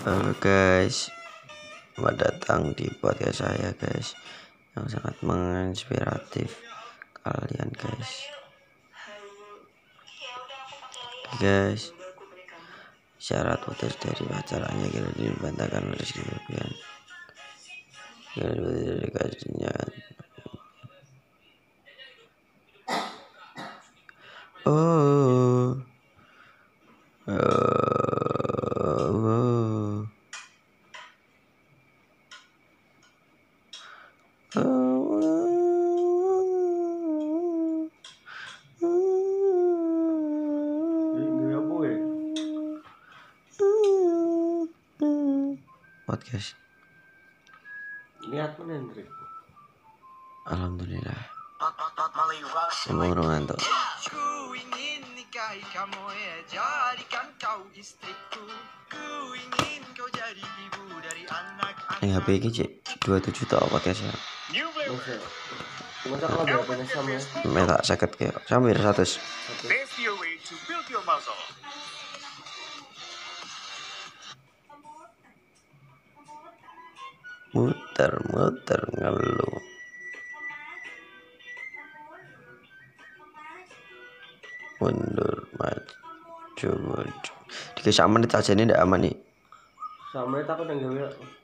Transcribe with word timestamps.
Halo 0.00 0.32
guys. 0.40 1.12
Selamat 1.92 2.16
datang 2.16 2.72
di 2.72 2.88
podcast 3.04 3.44
saya 3.44 3.76
guys 3.76 4.16
Yang 4.72 4.96
sangat 4.96 5.12
menginspiratif 5.20 6.56
Kalian 7.20 7.68
guys. 7.76 8.12
Guys. 11.36 11.92
Syarat 13.20 13.60
putus 13.60 13.92
dari 14.00 14.24
pacarannya 14.24 14.88
Kira 14.88 15.12
dibantahkan 15.12 15.84
oleh 15.84 16.00
Rizky 16.00 16.24
Febian 16.24 16.72
Kira 18.32 18.56
dari 18.56 19.08
kasihnya 19.12 19.74
Oh 24.64 25.76
Oh, 27.28 28.50
podcast. 34.50 34.98
Lihat 48.26 48.58
mana 48.58 48.74
Hendrik? 48.74 49.06
alhamdulillah. 50.50 51.14
Semua 52.74 53.14
orang 53.14 53.46
ngantuk. 53.46 53.62
Ku 54.10 54.50
ingin 54.58 55.06
nikahi 55.14 55.62
kamu 55.70 56.02
ya 56.10 56.34
Jadikan 56.50 57.30
kau 57.38 57.62
istriku. 57.78 58.42
Ku 58.90 59.38
ingin 59.38 59.86
kau 59.94 60.10
jadi 60.10 60.42
ibu 60.42 60.98
dari 60.98 61.30
anak-anak. 61.30 62.02
Ini 62.02 62.18
HP 62.18 62.28
ini 62.42 62.50
cek 62.50 62.89
27 63.00 63.48
tau 63.48 63.64
podcastnya 63.72 64.12
Masa? 64.90 65.16
Masa 66.10 66.26
kalau 66.28 66.44
berapa 66.44 66.84
sama 66.84 67.10
ya? 67.16 67.20
meta 67.48 67.76
sakit 67.80 68.10
kayak 68.16 68.36
sampai 68.44 68.76
100 68.76 68.92
That's 69.68 69.94
your 69.96 70.16
way 70.20 70.36
to 70.44 70.54
build 70.68 70.84
your 70.92 71.04
muscle 71.08 71.40
muter-muter 77.50 78.78
ngeluh. 78.94 79.58
Mundur 84.80 85.36
maju 85.58 86.70
maju. 86.78 87.32
Sama 87.90 88.16
menit 88.16 88.32
aja 88.32 88.52
ini 88.54 88.68
ndak 88.68 88.80
aman 88.80 89.08
nih 89.08 89.16
Sama 90.12 90.40
itu 90.44 90.52
aku 90.52 90.62
udah 90.68 90.76
gawe 90.78 91.39